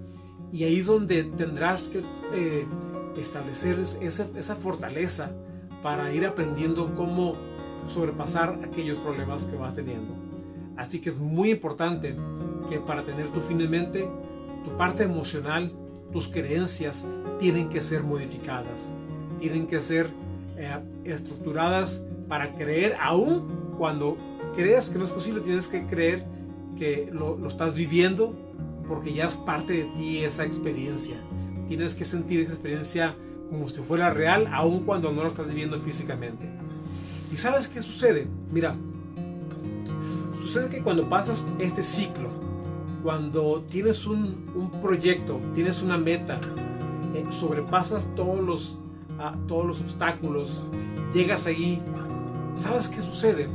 y 0.52 0.64
ahí 0.64 0.80
es 0.80 0.86
donde 0.88 1.24
tendrás 1.24 1.88
que 1.88 2.02
eh, 2.34 2.66
establecer 3.18 3.78
esa, 3.80 4.56
fortaleza 4.56 5.32
para 5.84 6.12
ir 6.14 6.26
aprendiendo 6.26 6.96
cómo 6.96 7.34
sobrepasar 7.88 8.60
aquellos 8.64 8.98
problemas 8.98 9.46
que 9.46 9.56
vas 9.56 9.76
teniendo. 9.76 10.14
Así 10.78 11.00
que 11.00 11.10
es 11.10 11.20
muy 11.20 11.52
importante 11.52 12.16
que 12.70 12.80
para 12.80 13.04
tener 13.04 13.30
tu 13.30 13.40
fin 13.40 13.62
en 13.62 13.70
mente, 13.70 14.10
tu 14.64 14.76
parte 14.78 15.04
emocional, 15.04 15.72
tus 16.12 16.28
creencias 16.28 17.06
tienen 17.40 17.70
que 17.70 17.84
ser 17.84 18.04
modificadas, 18.04 18.90
tienen 19.40 19.68
que 19.68 19.82
ser 19.82 20.10
eh, 20.58 20.80
estructuradas 21.04 22.04
para 22.28 22.56
creer, 22.56 22.96
aún 23.00 23.74
cuando 23.78 24.18
creas 24.56 24.90
que 24.90 24.98
no 24.98 25.04
es 25.04 25.12
posible, 25.12 25.42
tienes 25.42 25.68
que 25.68 25.86
creer 25.86 26.26
que 26.78 27.10
lo, 27.12 27.38
lo 27.38 27.48
estás 27.48 27.74
viviendo 27.74 28.34
porque 28.88 29.14
ya 29.14 29.26
es 29.26 29.36
parte 29.36 29.74
de 29.74 29.84
ti 29.96 30.24
esa 30.24 30.46
experiencia. 30.46 31.18
Tienes 31.68 31.96
que 31.96 32.06
sentir 32.06 32.42
esa 32.42 32.54
experiencia 32.54 33.16
como 33.50 33.68
si 33.70 33.82
fuera 33.82 34.14
real, 34.14 34.50
aun 34.52 34.82
cuando 34.82 35.12
no 35.12 35.22
lo 35.22 35.28
estás 35.28 35.48
viviendo 35.48 35.80
físicamente. 35.80 36.50
¿Y 37.32 37.38
sabes 37.38 37.68
qué 37.68 37.82
sucede? 37.82 38.28
Mira, 38.52 38.76
sucede 40.34 40.70
que 40.70 40.82
cuando 40.82 41.10
pasas 41.10 41.44
este 41.60 41.84
ciclo, 41.84 42.30
cuando 43.04 43.64
tienes 43.70 44.06
un, 44.08 44.52
un 44.56 44.72
proyecto, 44.82 45.40
tienes 45.54 45.82
una 45.82 45.98
meta, 45.98 46.40
eh, 47.14 47.26
sobrepasas 47.30 48.08
todos 48.16 48.40
los, 48.40 48.78
ah, 49.20 49.36
todos 49.48 49.66
los 49.66 49.82
obstáculos, 49.82 50.64
llegas 51.14 51.46
ahí, 51.46 51.82
¿sabes 52.56 52.90
qué 52.90 53.02
sucede? 53.02 53.48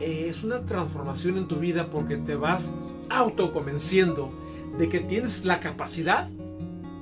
Eh, 0.00 0.26
es 0.28 0.44
una 0.44 0.60
transformación 0.64 1.38
en 1.38 1.48
tu 1.48 1.56
vida 1.56 1.88
porque 1.90 2.16
te 2.16 2.36
vas 2.36 2.72
autoconvenciendo 3.08 4.30
de 4.78 4.88
que 4.88 5.00
tienes 5.00 5.44
la 5.44 5.60
capacidad 5.60 6.28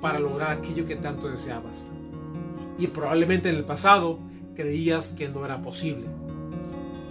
para 0.01 0.19
lograr 0.19 0.53
aquello 0.53 0.87
que 0.87 0.97
tanto 0.97 1.29
deseabas 1.29 1.89
y 2.79 2.87
probablemente 2.89 3.49
en 3.49 3.57
el 3.57 3.65
pasado 3.65 4.19
creías 4.55 5.13
que 5.13 5.29
no 5.29 5.45
era 5.45 5.63
posible. 5.63 6.07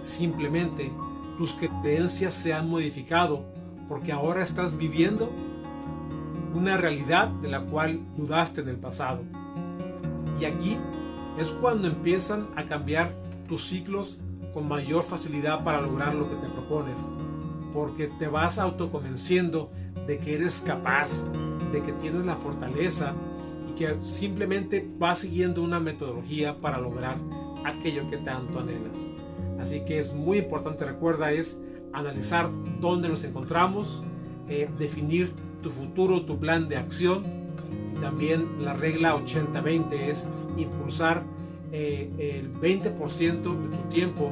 Simplemente 0.00 0.90
tus 1.38 1.54
creencias 1.54 2.34
se 2.34 2.52
han 2.52 2.68
modificado 2.68 3.44
porque 3.88 4.12
ahora 4.12 4.42
estás 4.42 4.76
viviendo 4.76 5.30
una 6.54 6.76
realidad 6.76 7.28
de 7.28 7.48
la 7.48 7.60
cual 7.60 8.00
dudaste 8.16 8.62
en 8.62 8.68
el 8.68 8.76
pasado. 8.76 9.22
Y 10.40 10.44
aquí 10.44 10.76
es 11.38 11.48
cuando 11.48 11.88
empiezan 11.88 12.46
a 12.56 12.64
cambiar 12.64 13.14
tus 13.48 13.66
ciclos 13.66 14.18
con 14.56 14.68
mayor 14.68 15.02
facilidad 15.02 15.64
para 15.64 15.82
lograr 15.82 16.14
lo 16.14 16.26
que 16.26 16.34
te 16.36 16.48
propones, 16.48 17.10
porque 17.74 18.06
te 18.06 18.26
vas 18.26 18.58
autoconvenciendo 18.58 19.70
de 20.06 20.16
que 20.16 20.34
eres 20.34 20.62
capaz, 20.62 21.26
de 21.72 21.82
que 21.82 21.92
tienes 21.92 22.24
la 22.24 22.36
fortaleza 22.36 23.12
que 23.76 23.98
simplemente 24.00 24.90
va 25.00 25.14
siguiendo 25.14 25.62
una 25.62 25.78
metodología 25.78 26.58
para 26.58 26.78
lograr 26.78 27.18
aquello 27.66 28.08
que 28.08 28.16
tanto 28.16 28.58
anhelas. 28.58 29.10
Así 29.60 29.80
que 29.80 29.98
es 29.98 30.14
muy 30.14 30.38
importante, 30.38 30.86
recuerda, 30.86 31.32
es 31.32 31.58
analizar 31.92 32.50
dónde 32.80 33.10
nos 33.10 33.24
encontramos, 33.24 34.04
eh, 34.48 34.70
definir 34.78 35.34
tu 35.62 35.68
futuro, 35.68 36.22
tu 36.22 36.38
plan 36.38 36.66
de 36.66 36.78
acción. 36.78 37.24
Y 37.94 38.00
también 38.00 38.64
la 38.64 38.72
regla 38.72 39.14
80-20 39.16 39.92
es 40.08 40.26
impulsar 40.56 41.24
eh, 41.72 42.10
el 42.18 42.52
20% 42.52 43.42
de 43.42 43.76
tu 43.76 43.88
tiempo 43.88 44.30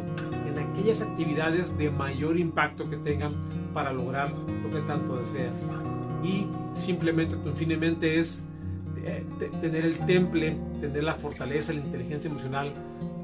en 0.48 0.58
aquellas 0.58 1.02
actividades 1.02 1.76
de 1.76 1.90
mayor 1.90 2.38
impacto 2.38 2.88
que 2.88 2.96
tengan 2.96 3.34
para 3.72 3.92
lograr 3.92 4.32
lo 4.32 4.70
que 4.70 4.80
tanto 4.86 5.16
deseas. 5.16 5.70
Y 6.22 6.46
simplemente 6.72 7.36
tu 7.36 7.52
fin 7.52 7.68
de 7.68 7.76
mente 7.76 8.18
es 8.18 8.40
eh, 9.04 9.24
tener 9.60 9.84
el 9.84 9.98
temple, 10.06 10.56
tener 10.80 11.04
la 11.04 11.14
fortaleza, 11.14 11.72
la 11.72 11.80
inteligencia 11.80 12.30
emocional 12.30 12.72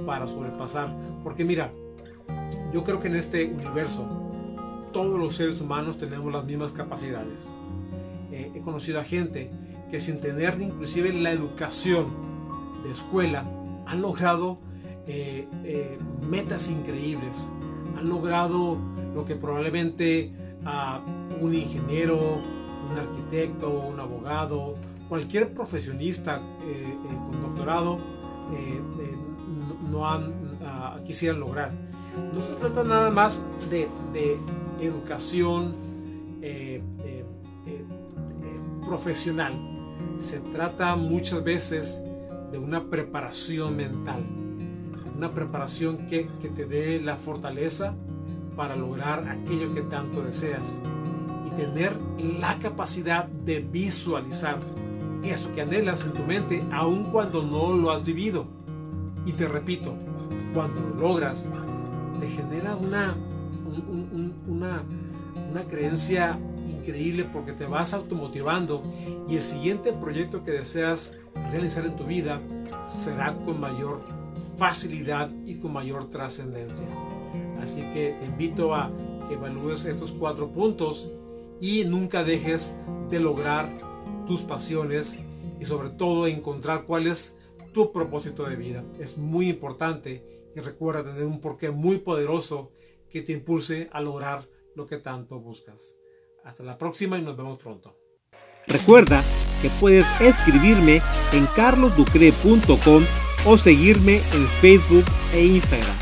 para 0.05 0.27
sobrepasar. 0.27 0.94
Porque 1.23 1.44
mira, 1.44 1.73
yo 2.73 2.85
creo 2.85 3.01
que 3.01 3.09
en 3.09 3.16
este 3.16 3.46
universo 3.46 4.07
todos 4.92 5.18
los 5.18 5.37
seres 5.37 5.61
humanos 5.61 5.99
tenemos 5.99 6.33
las 6.33 6.44
mismas 6.44 6.73
capacidades. 6.73 7.51
Eh, 8.33 8.51
he 8.55 8.61
conocido 8.61 9.01
a 9.01 9.05
gente 9.05 9.51
que 9.90 10.01
sin 10.01 10.20
tener 10.20 10.61
inclusive 10.61 11.12
la 11.12 11.33
educación 11.33 12.09
de 12.85 12.90
escuela 12.90 13.44
han 13.90 14.00
logrado 14.00 14.59
eh, 15.07 15.98
metas 16.22 16.68
increíbles, 16.68 17.50
han 17.98 18.09
logrado 18.09 18.79
lo 19.14 19.24
que 19.24 19.35
probablemente 19.35 20.33
a 20.64 21.00
un 21.40 21.55
ingeniero, 21.55 22.40
un 22.90 22.98
arquitecto, 22.98 23.70
un 23.70 23.98
abogado, 23.98 24.76
cualquier 25.09 25.53
profesionista 25.53 26.37
eh, 26.37 26.85
eh, 26.87 27.16
con 27.31 27.40
doctorado 27.40 27.98
eh, 28.55 28.81
no, 29.90 30.07
ah, 30.07 30.98
quisieran 31.05 31.40
lograr. 31.40 31.72
No 32.33 32.40
se 32.40 32.53
trata 32.55 32.85
nada 32.85 33.11
más 33.11 33.42
de, 33.68 33.88
educación 34.81 35.74
profesional, 38.87 39.53
se 40.16 40.40
trata 40.40 40.96
muchas 40.96 41.44
veces 41.44 42.03
de 42.51 42.59
una 42.59 42.85
preparación 42.85 43.77
mental, 43.77 44.25
una 45.17 45.33
preparación 45.33 46.07
que, 46.07 46.29
que 46.41 46.49
te 46.49 46.65
dé 46.65 47.01
la 47.01 47.17
fortaleza 47.17 47.95
para 48.57 48.77
lograr 48.77 49.29
aquello 49.29 49.73
que 49.75 49.83
tanto 49.83 50.23
deseas 50.23 50.79
y 51.47 51.51
tener 51.57 51.97
la 52.41 52.59
capacidad 52.59 53.27
de 53.27 53.61
visualizar 53.61 54.59
eso 55.23 55.53
que 55.55 55.63
anhelas 55.63 56.05
en 56.05 56.13
tu 56.13 56.23
mente, 56.23 56.65
aun 56.73 57.05
cuando 57.05 57.43
no 57.43 57.75
lo 57.75 57.91
has 57.91 58.05
vivido. 58.05 58.47
Y 59.27 59.33
te 59.33 59.47
repito, 59.47 59.95
cuando 60.55 60.81
lo 60.81 60.95
logras, 60.95 61.51
te 62.19 62.29
genera 62.29 62.75
una, 62.77 63.17
una, 64.47 64.83
una 65.51 65.65
creencia 65.65 66.39
increíble 66.81 67.25
porque 67.25 67.53
te 67.53 67.66
vas 67.66 67.95
automotivando 67.95 68.83
y 69.29 69.37
el 69.37 69.43
siguiente 69.43 69.93
proyecto 69.93 70.45
que 70.45 70.53
deseas 70.53 71.19
realizar 71.51 71.85
en 71.85 71.97
tu 71.97 72.05
vida 72.05 72.40
será 72.87 73.35
con 73.35 73.61
mayor 73.61 74.01
facilidad 74.57 75.31
y 75.47 75.57
con 75.57 75.73
mayor 75.73 76.11
trascendencia. 76.11 76.87
Así 77.62 77.83
que 77.93 78.16
te 78.19 78.27
invito 78.27 78.75
a 78.75 78.90
que 79.29 79.35
evalúes 79.35 79.85
estos 79.85 80.12
cuatro 80.12 80.51
puntos 80.51 81.11
y 81.61 81.85
nunca 81.85 82.25
dejes 82.25 82.75
de 83.11 83.21
lograr 83.21 83.71
tus 84.27 84.43
pasiones 84.43 85.19
y 85.61 85.64
sobre 85.64 85.90
todo 85.90 86.27
encontrar 86.27 86.85
cuál 86.85 87.07
es 87.07 87.37
tu 87.73 87.93
propósito 87.93 88.45
de 88.45 88.57
vida. 88.57 88.85
Es 88.99 89.19
muy 89.19 89.49
importante 89.49 90.25
y 90.57 90.61
recuerda 90.61 91.05
tener 91.05 91.25
un 91.25 91.40
porqué 91.40 91.71
muy 91.71 91.99
poderoso 91.99 92.73
que 93.11 93.23
te 93.23 93.33
impulse 93.33 93.88
a 93.93 94.01
lograr 94.01 94.49
lo 94.75 94.87
que 94.87 94.99
tanto 94.99 95.38
buscas. 95.38 96.00
Hasta 96.44 96.62
la 96.62 96.79
próxima 96.79 97.18
y 97.18 97.22
nos 97.22 97.37
vemos 97.37 97.59
pronto. 97.59 97.96
Recuerda 98.66 99.22
que 99.62 99.70
puedes 99.81 100.07
escribirme 100.20 101.03
en 101.33 101.46
carlosducre.com 101.57 103.03
o 103.46 103.59
seguirme 103.59 104.16
en 104.33 104.46
Facebook 104.46 105.05
e 105.33 105.44
Instagram. 105.44 105.96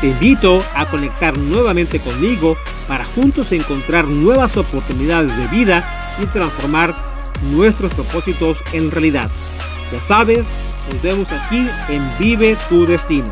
Te 0.00 0.08
invito 0.08 0.62
a 0.74 0.88
conectar 0.88 1.36
nuevamente 1.36 1.98
conmigo 1.98 2.56
para 2.86 3.04
juntos 3.04 3.52
encontrar 3.52 4.06
nuevas 4.06 4.56
oportunidades 4.56 5.36
de 5.36 5.46
vida 5.48 5.84
y 6.22 6.26
transformar 6.26 6.94
nuestros 7.50 7.92
propósitos 7.94 8.62
en 8.72 8.90
realidad. 8.90 9.30
Ya 9.92 10.02
sabes, 10.02 10.46
nos 10.92 11.02
vemos 11.02 11.32
aquí 11.32 11.66
en 11.88 12.02
Vive 12.18 12.56
tu 12.68 12.86
Destino. 12.86 13.30